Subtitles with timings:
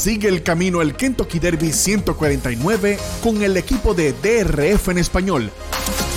[0.00, 5.50] Sigue el camino al Kentucky Derby 149 con el equipo de DRF en español.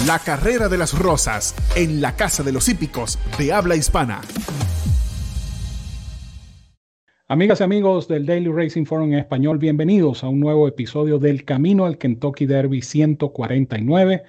[0.08, 4.22] La carrera de las rosas en la Casa de los Hípicos de habla hispana.
[7.28, 11.44] Amigas y amigos del Daily Racing Forum en español, bienvenidos a un nuevo episodio del
[11.44, 14.24] Camino al Kentucky Derby 149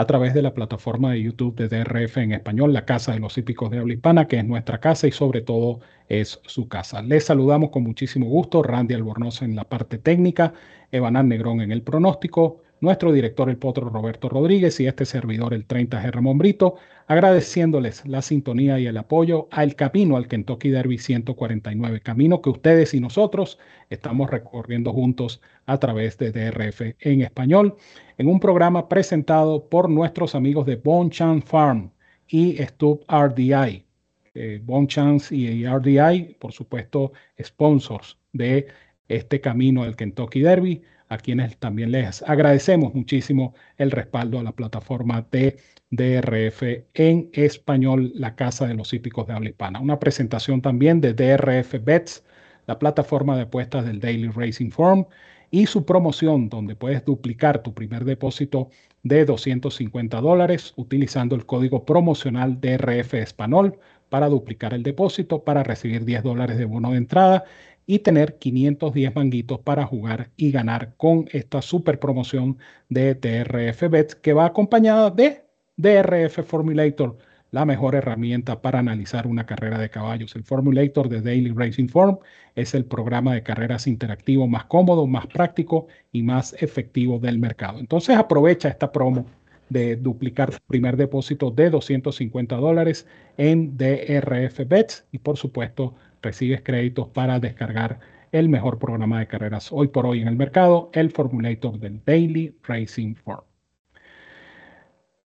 [0.00, 3.36] a través de la plataforma de YouTube de DRF en español, la Casa de los
[3.36, 7.02] Hípicos de Habla Hispana, que es nuestra casa y sobre todo es su casa.
[7.02, 10.54] Les saludamos con muchísimo gusto, Randy Albornoz en la parte técnica,
[10.90, 15.66] Evanán Negrón en el pronóstico, nuestro director el potro Roberto Rodríguez y este servidor el
[15.66, 16.76] 30G Ramón Brito,
[17.06, 22.94] agradeciéndoles la sintonía y el apoyo al camino al Kentucky Derby 149, camino que ustedes
[22.94, 23.58] y nosotros
[23.90, 27.76] estamos recorriendo juntos a través de DRF en español,
[28.16, 31.90] en un programa presentado por nuestros amigos de Bonchan Farm
[32.28, 33.84] y Stub RDI.
[34.32, 37.12] Eh, Bonchance y RDI, por supuesto,
[37.42, 38.68] sponsors de
[39.08, 44.52] este camino al Kentucky Derby a quienes también les agradecemos muchísimo el respaldo a la
[44.52, 45.58] plataforma de
[45.90, 46.62] DRF
[46.94, 49.80] en español, la Casa de los Hípicos de Habla Hispana.
[49.80, 52.24] Una presentación también de DRF Bets,
[52.66, 55.04] la plataforma de apuestas del Daily Racing Forum
[55.50, 58.70] y su promoción donde puedes duplicar tu primer depósito
[59.02, 63.80] de 250 dólares utilizando el código promocional DRF Español
[64.10, 67.44] para duplicar el depósito, para recibir 10 dólares de bono de entrada
[67.90, 72.56] y tener 510 manguitos para jugar y ganar con esta super promoción
[72.88, 75.42] de DRF Bets que va acompañada de
[75.76, 77.18] DRF Formulator,
[77.50, 80.36] la mejor herramienta para analizar una carrera de caballos.
[80.36, 82.18] El Formulator de Daily Racing Form
[82.54, 87.80] es el programa de carreras interactivo más cómodo, más práctico y más efectivo del mercado.
[87.80, 89.26] Entonces aprovecha esta promo
[89.68, 96.62] de duplicar tu primer depósito de 250 dólares en DRF Bets y por supuesto recibes
[96.62, 98.00] créditos para descargar
[98.32, 102.56] el mejor programa de carreras hoy por hoy en el mercado, el Formulator del Daily
[102.62, 103.42] Racing Form.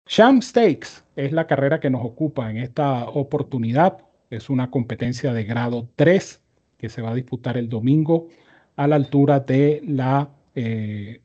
[0.06, 3.98] Sham Stakes es la carrera que nos ocupa en esta oportunidad.
[4.30, 6.42] Es una competencia de grado 3
[6.77, 8.28] que se va a disputar el domingo
[8.77, 11.23] a la altura de la, eh,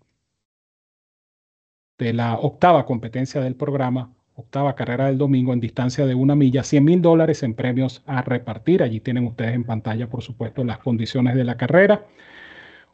[1.97, 6.63] de la octava competencia del programa octava carrera del domingo en distancia de una milla,
[6.63, 8.83] 100 mil dólares en premios a repartir.
[8.83, 12.05] Allí tienen ustedes en pantalla, por supuesto, las condiciones de la carrera.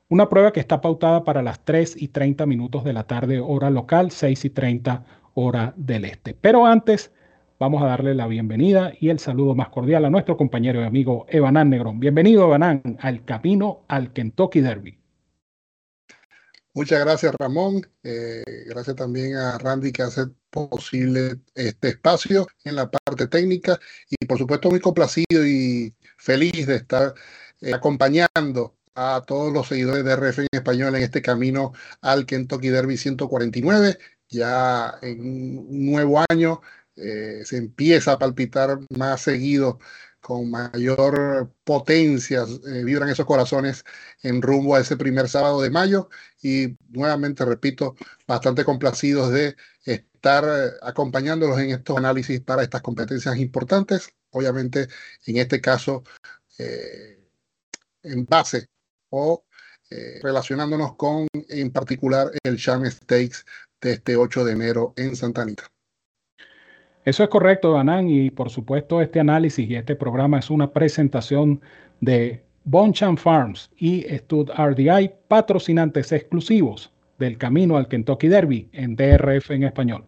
[0.08, 3.70] Una prueba que está pautada para las 3 y 30 minutos de la tarde, hora
[3.70, 5.04] local, 6 y 30
[5.34, 6.34] hora del este.
[6.34, 7.12] Pero antes,
[7.60, 11.26] vamos a darle la bienvenida y el saludo más cordial a nuestro compañero y amigo
[11.28, 12.00] Evanán Negrón.
[12.00, 14.98] Bienvenido, Evanán, al camino al Kentucky Derby.
[16.74, 17.82] Muchas gracias, Ramón.
[18.02, 20.22] Eh, gracias también a Randy que hace
[20.54, 26.76] posible este espacio en la parte técnica y por supuesto muy complacido y feliz de
[26.76, 27.14] estar
[27.62, 32.70] eh, acompañando a todos los seguidores de RF en español en este camino al Kentucky
[32.70, 33.98] Derby 149.
[34.30, 36.62] Ya en un nuevo año
[36.96, 39.80] eh, se empieza a palpitar más seguido
[40.22, 43.84] con mayor potencia eh, vibran esos corazones
[44.22, 46.10] en rumbo a ese primer sábado de mayo
[46.42, 47.96] y nuevamente repito,
[48.28, 49.56] bastante complacidos de
[50.24, 54.88] estar eh, acompañándolos en estos análisis para estas competencias importantes, obviamente
[55.26, 56.04] en este caso
[56.58, 57.20] eh,
[58.04, 58.68] en base
[59.10, 59.44] o
[60.24, 63.46] relacionándonos con en particular el Sham Stakes
[63.80, 65.66] de este 8 de enero en Santa Anita.
[67.06, 71.62] Eso es correcto, Banán, y por supuesto este análisis y este programa es una presentación
[72.02, 79.52] de Bonchan Farms y Stud RDI, patrocinantes exclusivos del camino al Kentucky Derby en DRF
[79.52, 80.06] en español.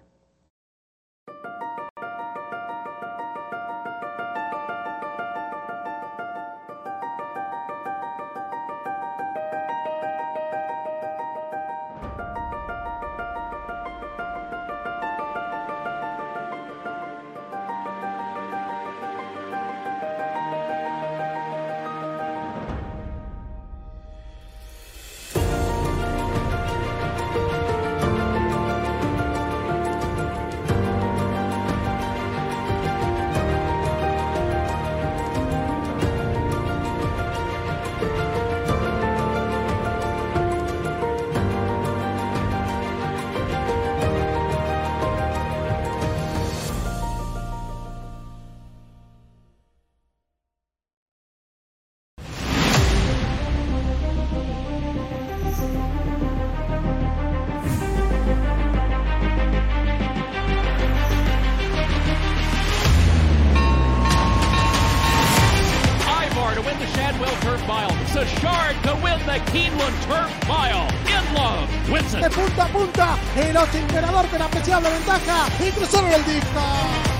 [68.25, 70.87] Bouchard to win the Keeneland Turf Mile.
[71.05, 72.21] In love, wins it.
[72.21, 77.14] De punta a punta, el ocho emperador con apreciable ventaja y cruzaron el disco.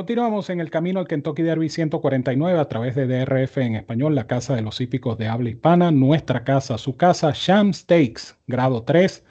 [0.00, 4.26] Continuamos en el camino al Kentucky Derby 149 a través de DRF en español, la
[4.26, 9.22] casa de los hípicos de habla hispana, nuestra casa, su casa, Sham Stakes, grado 3,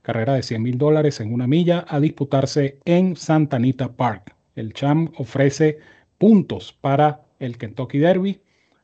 [0.00, 4.34] carrera de 100 mil dólares en una milla a disputarse en Santa Anita Park.
[4.56, 5.80] El Sham ofrece
[6.16, 8.40] puntos para el Kentucky Derby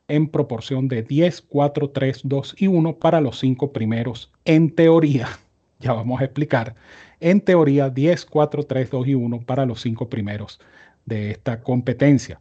[0.09, 4.31] en proporción de 10, 4, 3, 2 y 1 para los cinco primeros.
[4.45, 5.27] En teoría,
[5.79, 6.75] ya vamos a explicar,
[7.19, 10.59] en teoría 10, 4, 3, 2 y 1 para los cinco primeros
[11.05, 12.39] de esta competencia.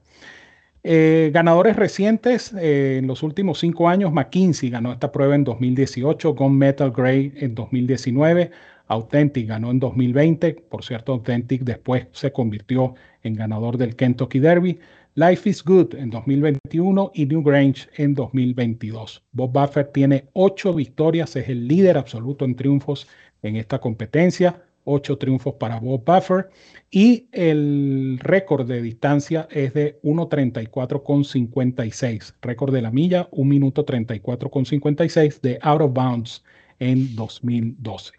[0.83, 6.35] Eh, ganadores recientes, eh, en los últimos cinco años, McKinsey ganó esta prueba en 2018,
[6.35, 8.51] Gone Metal Gray en 2019,
[8.87, 14.79] Authentic ganó en 2020, por cierto, Authentic después se convirtió en ganador del Kentucky Derby,
[15.17, 19.23] Life is Good en 2021 y New Grange en 2022.
[19.33, 23.07] Bob Buffer tiene ocho victorias, es el líder absoluto en triunfos
[23.43, 26.51] en esta competencia ocho triunfos para Bob Buffer
[26.91, 32.35] y el récord de distancia es de 1.34,56.
[32.43, 36.43] Récord de la milla, 1 minuto 34,56 de Out of Bounds
[36.79, 38.13] en 2012.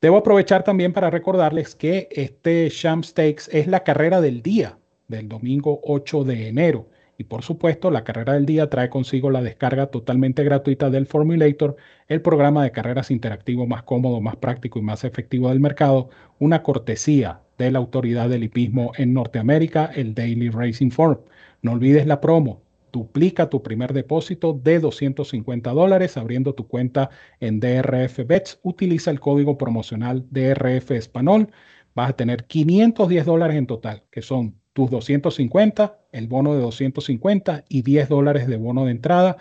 [0.00, 4.78] Debo aprovechar también para recordarles que este Sham Stakes es la carrera del día
[5.08, 6.88] del domingo 8 de enero.
[7.18, 11.76] Y por supuesto, la carrera del día trae consigo la descarga totalmente gratuita del Formulator,
[12.08, 16.62] el programa de carreras interactivo más cómodo, más práctico y más efectivo del mercado, una
[16.62, 21.20] cortesía de la autoridad del hipismo en Norteamérica, el Daily Racing Form.
[21.62, 22.62] No olvides la promo.
[22.92, 27.08] Duplica tu primer depósito de 250 dólares abriendo tu cuenta
[27.40, 28.58] en DRF Bets.
[28.62, 31.48] Utiliza el código promocional DRF Español.
[31.94, 37.64] Vas a tener 510 dólares en total, que son tus 250, el bono de 250
[37.68, 39.38] y 10 dólares de bono de entrada,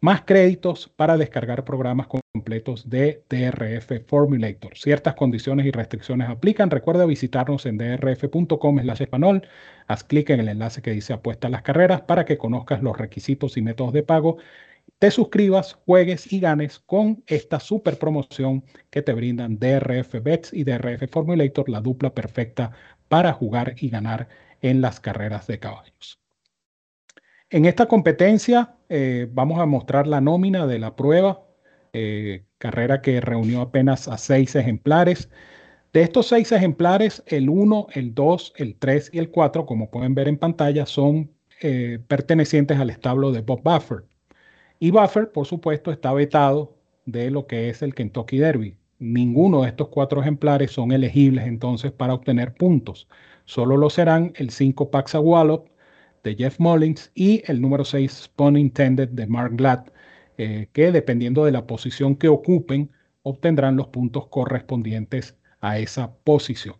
[0.00, 4.76] más créditos para descargar programas completos de DRF Formulator.
[4.76, 6.70] Ciertas condiciones y restricciones aplican.
[6.70, 9.42] Recuerda visitarnos en drf.com español.
[9.88, 12.96] Haz clic en el enlace que dice apuesta a las carreras para que conozcas los
[12.96, 14.38] requisitos y métodos de pago.
[14.98, 20.64] Te suscribas, juegues y ganes con esta super promoción que te brindan DRF Bets y
[20.64, 22.72] DRF Formulator, la dupla perfecta
[23.08, 24.28] para jugar y ganar
[24.60, 26.20] en las carreras de caballos.
[27.50, 31.42] En esta competencia eh, vamos a mostrar la nómina de la prueba,
[31.92, 35.28] eh, carrera que reunió apenas a seis ejemplares.
[35.92, 40.14] De estos seis ejemplares, el 1, el 2, el 3 y el 4, como pueden
[40.14, 41.32] ver en pantalla, son
[41.62, 44.04] eh, pertenecientes al establo de Bob Buffer.
[44.78, 48.76] Y Buffer, por supuesto, está vetado de lo que es el Kentucky Derby.
[48.98, 53.08] Ninguno de estos cuatro ejemplares son elegibles entonces para obtener puntos.
[53.50, 55.66] Solo lo serán el 5 Paxa Wallop
[56.22, 59.86] de Jeff Mullins y el número 6 Spawn Intended de Mark Glad,
[60.38, 62.92] eh, que dependiendo de la posición que ocupen,
[63.24, 66.76] obtendrán los puntos correspondientes a esa posición.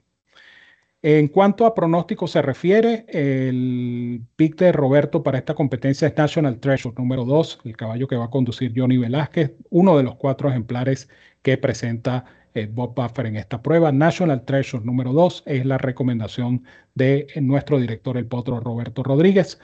[1.02, 6.60] En cuanto a pronóstico se refiere, el pick de Roberto para esta competencia es National
[6.60, 10.48] Treasure número 2, el caballo que va a conducir Johnny Velázquez, uno de los cuatro
[10.48, 11.08] ejemplares
[11.42, 13.92] que presenta eh, Bob Buffer en esta prueba.
[13.92, 16.64] National Treasure número 2 es la recomendación
[16.94, 19.58] de nuestro director, el potro Roberto Rodríguez.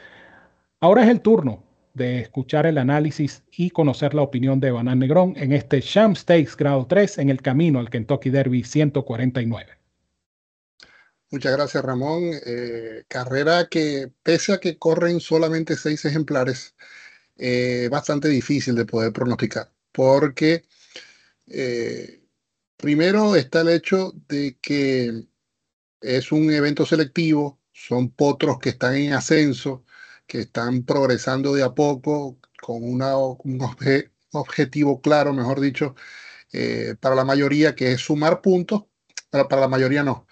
[0.80, 1.64] Ahora es el turno
[1.94, 6.54] de escuchar el análisis y conocer la opinión de Banan Negrón en este Sham Stakes
[6.56, 9.72] grado 3 en el camino al Kentucky Derby 149.
[11.30, 12.32] Muchas gracias, Ramón.
[12.44, 16.76] Eh, carrera que, pese a que corren solamente seis ejemplares,
[17.36, 20.64] es bastante difícil de poder pronosticar, porque
[21.46, 22.25] eh,
[22.76, 25.24] Primero está el hecho de que
[26.00, 29.84] es un evento selectivo, son potros que están en ascenso,
[30.26, 33.02] que están progresando de a poco con un
[34.32, 35.94] objetivo claro, mejor dicho,
[36.52, 38.84] eh, para la mayoría, que es sumar puntos,
[39.30, 40.26] pero para la mayoría no.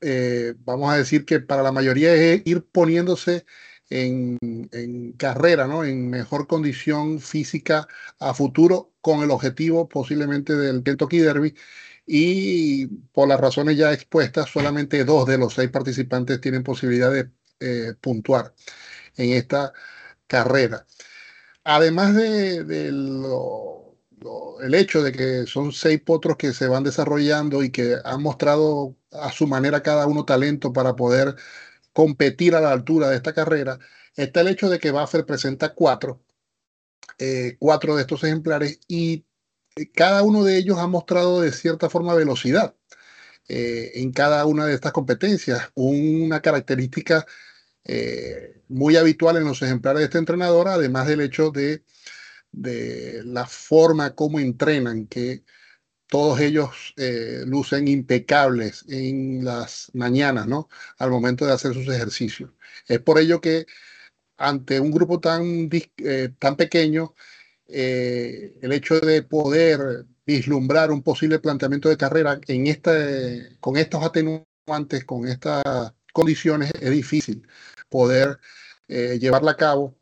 [0.00, 3.46] Eh, vamos a decir que para la mayoría es ir poniéndose
[3.90, 5.84] en, carrera, ¿no?
[5.84, 7.86] en mejor condición física
[8.18, 11.54] a futuro con el objetivo posiblemente del Kentucky Derby.
[12.06, 17.30] Y por las razones ya expuestas, solamente dos de los seis participantes tienen posibilidad de
[17.60, 18.54] eh, puntuar
[19.16, 19.72] en esta
[20.26, 20.86] carrera.
[21.64, 22.58] Además de,
[24.62, 28.96] el hecho de que son seis potros que se van desarrollando y que han mostrado
[29.12, 31.36] a su manera cada uno talento para poder
[31.94, 33.78] competir a la altura de esta carrera,
[34.16, 36.22] está el hecho de que Buffer presenta cuatro,
[37.18, 39.24] eh, cuatro de estos ejemplares y
[39.76, 42.74] eh, cada uno de ellos ha mostrado de cierta forma velocidad
[43.48, 47.26] eh, en cada una de estas competencias, una característica
[48.68, 51.84] muy habitual en los ejemplares de este entrenador, además del hecho de
[52.54, 55.44] de la forma como entrenan, que
[56.14, 60.68] todos ellos eh, lucen impecables en las mañanas, ¿no?
[60.98, 62.52] Al momento de hacer sus ejercicios.
[62.86, 63.66] Es por ello que
[64.36, 67.14] ante un grupo tan, eh, tan pequeño,
[67.66, 72.64] eh, el hecho de poder vislumbrar un posible planteamiento de carrera en
[73.58, 75.64] con estos atenuantes, con estas
[76.12, 77.44] condiciones, es difícil
[77.88, 78.38] poder
[78.86, 79.96] llevarla a cabo.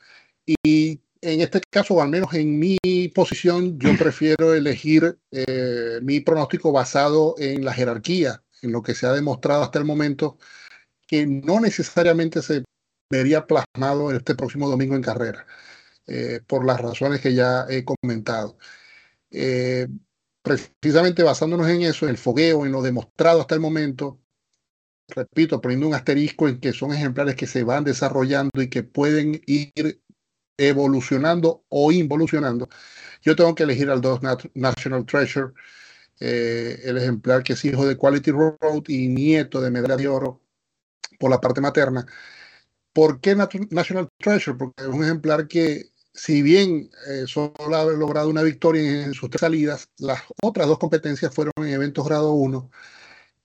[0.62, 2.78] Y en este caso, o al menos en mi
[3.14, 9.06] posición, yo prefiero elegir eh, mi pronóstico basado en la jerarquía, en lo que se
[9.06, 10.38] ha demostrado hasta el momento,
[11.06, 12.64] que no necesariamente se
[13.10, 15.46] vería plasmado este próximo domingo en carrera,
[16.06, 18.58] eh, por las razones que ya he comentado.
[19.30, 19.88] Eh,
[20.42, 24.20] precisamente basándonos en eso, en el fogueo, en lo demostrado hasta el momento,
[25.08, 29.40] repito, poniendo un asterisco en que son ejemplares que se van desarrollando y que pueden
[29.46, 30.01] ir
[30.68, 32.68] evolucionando o involucionando,
[33.22, 34.20] yo tengo que elegir al 2
[34.54, 35.52] National Treasure,
[36.20, 40.40] eh, el ejemplar que es hijo de Quality Road y nieto de Medalla de Oro
[41.18, 42.06] por la parte materna.
[42.92, 44.56] ¿Por qué National Treasure?
[44.58, 49.30] Porque es un ejemplar que, si bien eh, solo ha logrado una victoria en sus
[49.30, 52.70] tres salidas, las otras dos competencias fueron en eventos grado 1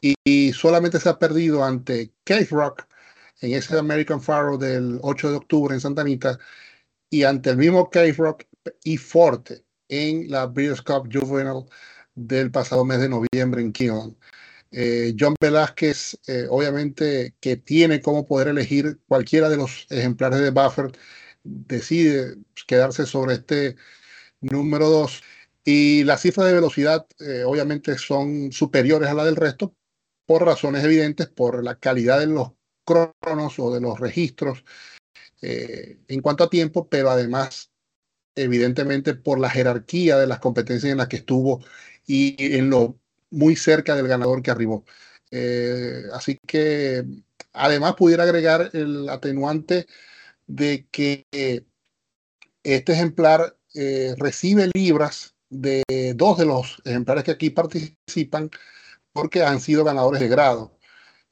[0.01, 2.87] y, solamente se ha perdido ante Cave Rock
[3.41, 6.39] en ese American Faro del 8 de octubre en Santa Anita
[7.09, 8.43] y ante el mismo Cave Rock
[8.83, 11.65] y Forte en la Breeders' Cup Juvenile
[12.15, 14.17] del pasado mes de noviembre en Kion.
[14.71, 20.51] Eh, John Velázquez, eh, obviamente, que tiene como poder elegir cualquiera de los ejemplares de
[20.51, 20.91] Buffer,
[21.43, 22.37] decide
[22.67, 23.77] quedarse sobre este
[24.41, 25.23] número 2.
[25.65, 29.75] Y las cifras de velocidad, eh, obviamente, son superiores a la del resto
[30.25, 32.51] por razones evidentes, por la calidad de los
[32.85, 34.63] cronos o de los registros
[35.41, 37.71] eh, en cuanto a tiempo, pero además,
[38.35, 41.63] evidentemente, por la jerarquía de las competencias en las que estuvo
[42.05, 44.85] y en lo muy cerca del ganador que arribó.
[45.31, 47.03] Eh, así que
[47.53, 49.87] además pudiera agregar el atenuante
[50.47, 51.25] de que
[52.63, 55.83] este ejemplar eh, recibe libras de
[56.15, 58.49] dos de los ejemplares que aquí participan
[59.13, 60.76] porque han sido ganadores de grado.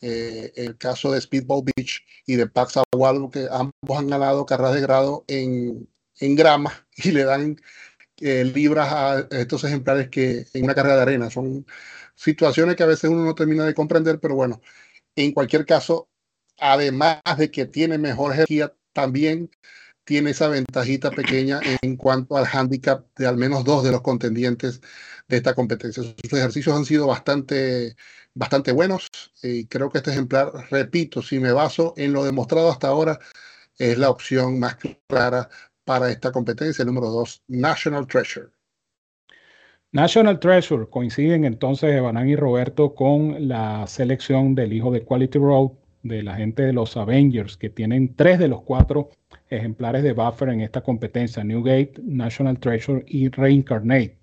[0.07, 4.75] Eh, el caso de Speedball Beach y de Pax Aguado, que ambos han ganado carreras
[4.75, 7.59] de grado en, en grama y le dan
[8.21, 11.31] eh, libras a estos ejemplares que en una carrera de arena.
[11.31, 11.65] Son
[12.13, 14.61] situaciones que a veces uno no termina de comprender, pero bueno,
[15.15, 16.07] en cualquier caso,
[16.59, 19.49] además de que tiene mejor energía, también
[20.03, 24.81] tiene esa ventajita pequeña en cuanto al handicap de al menos dos de los contendientes
[25.27, 26.03] de esta competencia.
[26.03, 27.95] Sus ejercicios han sido bastante
[28.35, 29.09] bastante buenos
[29.41, 33.17] y creo que este ejemplar, repito, si me baso en lo demostrado hasta ahora,
[33.77, 34.77] es la opción más
[35.07, 35.49] clara
[35.83, 38.47] para esta competencia, el número 2, National Treasure.
[39.91, 45.71] National Treasure coinciden entonces Evanán y Roberto con la selección del hijo de Quality Road
[46.03, 49.09] de la gente de los Avengers, que tienen tres de los cuatro
[49.49, 54.17] ejemplares de Buffer en esta competencia, Newgate, National Treasure y Reincarnate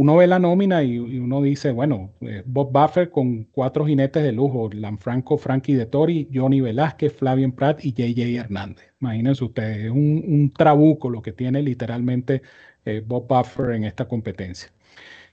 [0.00, 4.32] uno ve la nómina y, uno dice, bueno, eh, Bob Buffer con cuatro jinetes de
[4.32, 8.94] lujo, Lanfranco, Frankie de Tori, Johnny Velázquez, Flavian Pratt y JJ Hernández.
[8.98, 12.40] Imagínense ustedes, es un, trabuco lo que tiene literalmente
[12.86, 14.72] eh, Bob Buffer en esta competencia.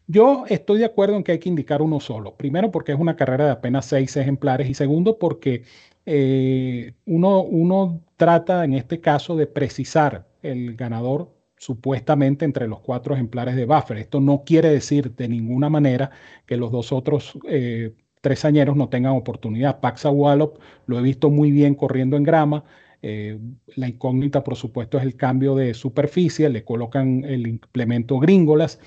[0.05, 2.35] Yo estoy de acuerdo en que hay que indicar uno solo.
[2.35, 5.63] Primero porque es una carrera de apenas seis ejemplares y segundo porque
[6.05, 13.13] eh, uno, uno trata en este caso de precisar el ganador supuestamente entre los cuatro
[13.15, 13.97] ejemplares de Buffer.
[13.97, 16.11] Esto no quiere decir de ninguna manera
[16.45, 19.79] que los dos otros eh, tres añeros no tengan oportunidad.
[19.79, 22.63] Paxa Wallop lo he visto muy bien corriendo en grama.
[23.01, 23.39] Eh,
[23.75, 26.49] la incógnita, por supuesto, es el cambio de superficie.
[26.49, 28.79] Le colocan el implemento gringolas.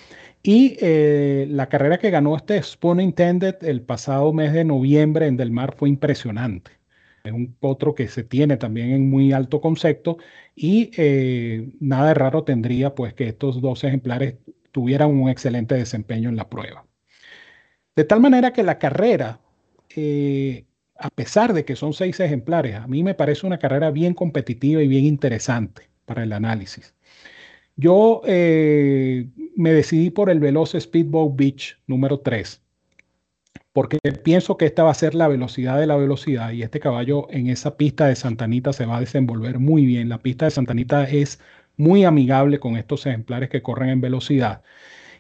[0.43, 5.37] Y eh, la carrera que ganó este Spoon Intended el pasado mes de noviembre en
[5.37, 6.80] Del Mar fue impresionante.
[7.25, 10.19] Es un potro que se tiene también en muy alto concepto
[10.55, 14.37] y eh, nada de raro tendría pues que estos dos ejemplares
[14.73, 16.87] tuvieran un excelente desempeño en la prueba.
[17.97, 19.41] De tal manera que la carrera,
[19.95, 20.65] eh,
[20.97, 24.83] a pesar de que son seis ejemplares, a mí me parece una carrera bien competitiva
[24.83, 26.95] y bien interesante para el análisis.
[27.77, 32.63] Yo eh, me decidí por el Veloz Speedboat Beach número 3,
[33.73, 37.29] porque pienso que esta va a ser la velocidad de la velocidad y este caballo
[37.31, 40.09] en esa pista de Santanita se va a desenvolver muy bien.
[40.09, 41.41] La pista de Santanita es
[41.77, 44.63] muy amigable con estos ejemplares que corren en velocidad.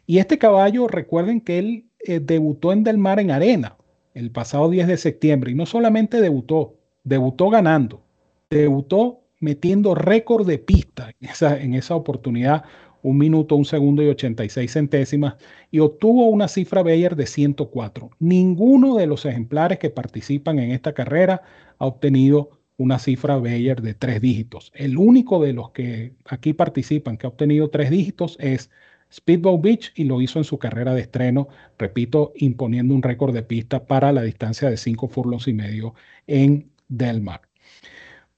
[0.06, 3.76] Y este caballo, recuerden que él eh, debutó en Del Mar en arena
[4.14, 8.02] el pasado 10 de septiembre y no solamente debutó, debutó ganando,
[8.50, 12.64] debutó metiendo récord de pista en esa, en esa oportunidad,
[13.02, 15.36] un minuto, un segundo y 86 centésimas,
[15.70, 18.10] y obtuvo una cifra Bayer de 104.
[18.18, 21.42] Ninguno de los ejemplares que participan en esta carrera
[21.78, 24.72] ha obtenido una cifra Bayer de tres dígitos.
[24.74, 28.70] El único de los que aquí participan que ha obtenido tres dígitos es
[29.12, 33.42] Speedboat Beach y lo hizo en su carrera de estreno, repito, imponiendo un récord de
[33.42, 35.94] pista para la distancia de 5 furlongs y medio
[36.26, 37.49] en Del Mar.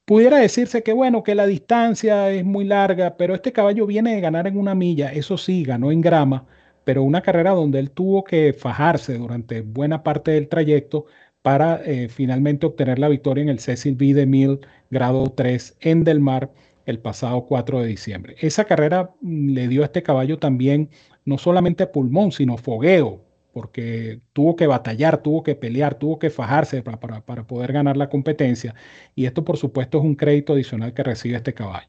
[0.05, 4.21] Pudiera decirse que bueno, que la distancia es muy larga, pero este caballo viene de
[4.21, 6.45] ganar en una milla, eso sí, ganó en grama,
[6.83, 11.05] pero una carrera donde él tuvo que fajarse durante buena parte del trayecto
[11.41, 14.13] para eh, finalmente obtener la victoria en el Cecil B.
[14.13, 16.51] DeMille grado 3 en Del Mar
[16.85, 18.35] el pasado 4 de diciembre.
[18.39, 20.89] Esa carrera mm, le dio a este caballo también
[21.25, 26.83] no solamente pulmón, sino fogueo, porque tuvo que batallar, tuvo que pelear, tuvo que fajarse
[26.83, 28.75] para, poder ganar la competencia.
[29.15, 31.87] Y esto, por supuesto, es un crédito adicional que recibe este caballo.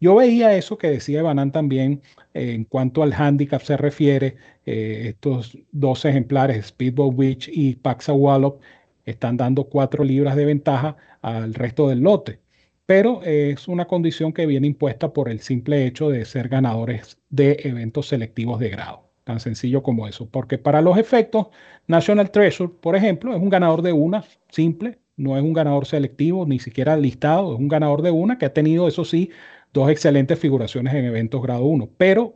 [0.00, 2.02] Yo veía eso que decía Banán también
[2.34, 4.36] eh, en cuanto al handicap se refiere.
[4.66, 8.60] Eh, estos dos ejemplares, Speedboat Witch y Paxa Wallop,
[9.04, 12.40] están dando cuatro libras de ventaja al resto del lote
[12.86, 17.58] pero es una condición que viene impuesta por el simple hecho de ser ganadores de
[17.64, 19.05] eventos selectivos de grado.
[19.26, 20.28] Tan sencillo como eso.
[20.30, 21.48] Porque para los efectos,
[21.88, 26.46] National Treasure, por ejemplo, es un ganador de una, simple, no es un ganador selectivo,
[26.46, 29.32] ni siquiera listado, es un ganador de una que ha tenido, eso sí,
[29.72, 32.34] dos excelentes figuraciones en eventos grado 1, pero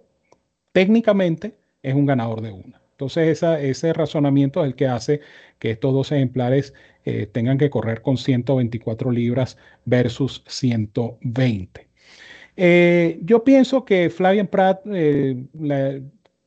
[0.72, 2.80] técnicamente es un ganador de una.
[2.90, 5.20] Entonces, ese razonamiento es el que hace
[5.60, 11.86] que estos dos ejemplares eh, tengan que correr con 124 libras versus 120.
[12.56, 15.44] Eh, yo pienso que Flavian Pratt eh,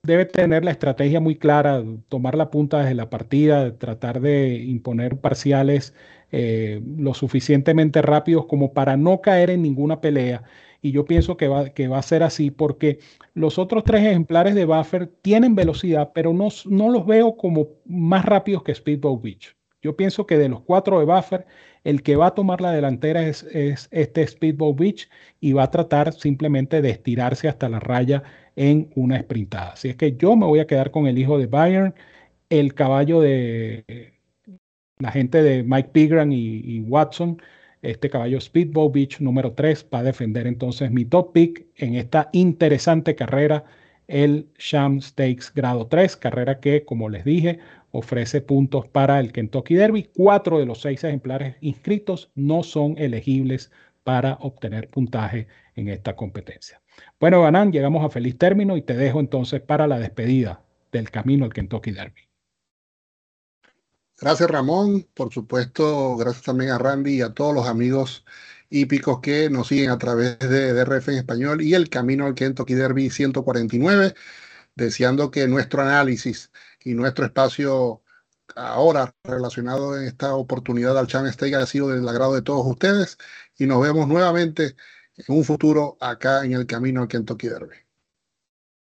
[0.03, 5.17] debe tener la estrategia muy clara, tomar la punta desde la partida, tratar de imponer
[5.17, 5.93] parciales
[6.31, 10.43] lo suficientemente rápidos como para no caer en ninguna pelea
[10.83, 12.99] y yo pienso que va, que va a ser así porque
[13.33, 18.25] los otros tres ejemplares de Buffer tienen velocidad, pero no, no los veo como más
[18.25, 19.55] rápidos que Speedboat Beach.
[19.81, 21.45] Yo pienso que de los cuatro de Buffer,
[21.85, 25.71] el que va a tomar la delantera es, es, este Speedboat Beach y va a
[25.71, 28.23] tratar simplemente de estirarse hasta la raya
[28.55, 29.73] en una sprintada.
[29.73, 31.95] Así es que yo me voy a quedar con el hijo de Bayern,
[32.49, 34.13] el caballo de
[34.99, 37.37] la gente de Mike Pigram y Watson
[37.83, 42.29] este caballo Speedboat Beach número 3 va a defender entonces mi top pick en esta
[42.31, 43.65] interesante carrera,
[44.07, 47.59] el Sham Stakes grado 3, carrera que, como les dije,
[47.91, 50.09] ofrece puntos para el Kentucky Derby.
[50.15, 53.69] Cuatro de los seis ejemplares inscritos no son elegibles
[54.05, 56.82] para obtener puntaje en esta competencia.
[57.19, 61.45] Bueno, Banán, llegamos a feliz término y te dejo entonces para la despedida del camino
[61.45, 62.21] al Kentucky Derby.
[64.19, 68.23] Gracias Ramón, por supuesto, gracias también a Randy y a todos los amigos
[68.69, 72.73] hípicos que nos siguen a través de DRF en español y el camino al Kentucky
[72.73, 74.13] Derby 149,
[74.75, 76.51] deseando que nuestro análisis
[76.83, 78.01] y nuestro espacio
[78.55, 83.17] ahora relacionado en esta oportunidad al Chan State haya sido del agrado de todos ustedes
[83.57, 84.75] y nos vemos nuevamente
[85.17, 87.75] en un futuro acá en el camino al Kentucky Derby.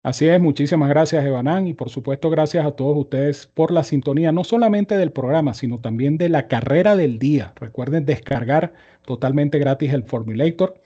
[0.02, 4.32] Así es, muchísimas gracias, Evanán, y por supuesto gracias a todos ustedes por la sintonía,
[4.32, 7.54] no solamente del programa, sino también de la carrera del día.
[7.56, 8.74] Recuerden descargar
[9.06, 10.78] totalmente gratis el Formulator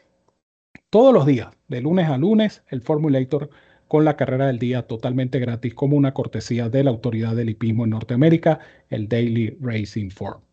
[0.90, 3.50] todos los días, de lunes a lunes, el Formulator
[3.88, 7.84] con la carrera del día totalmente gratis como una cortesía de la autoridad del hipismo
[7.84, 10.47] en Norteamérica, el Daily Racing Form.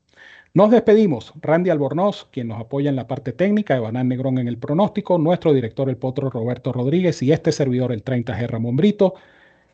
[0.56, 1.34] Nos despedimos.
[1.42, 5.54] Randy Albornoz, quien nos apoya en la parte técnica, Evanán Negrón en el pronóstico, nuestro
[5.54, 9.16] director el potro Roberto Rodríguez y este servidor el 30G Ramón Brito.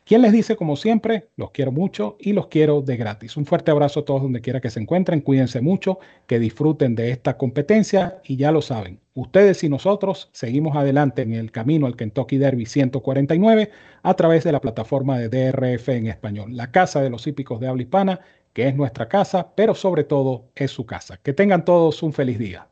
[0.04, 3.36] Quien les dice, como siempre, los quiero mucho y los quiero de gratis.
[3.36, 5.20] Un fuerte abrazo a todos donde quiera que se encuentren.
[5.20, 8.98] Cuídense mucho, que disfruten de esta competencia y ya lo saben.
[9.14, 13.70] Ustedes y nosotros seguimos adelante en el camino al Kentucky Derby 149
[14.02, 17.68] a través de la plataforma de DRF en español, la casa de los hípicos de
[17.68, 18.20] habla hispana
[18.52, 21.18] que es nuestra casa, pero sobre todo es su casa.
[21.18, 22.68] Que tengan todos un feliz día.